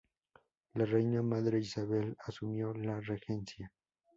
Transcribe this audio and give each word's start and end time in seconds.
La 0.73 0.85
reina 0.85 1.21
madre 1.21 1.59
Isabel 1.59 2.15
asumió 2.25 2.73
la 2.73 2.99
regencia. 3.01 3.71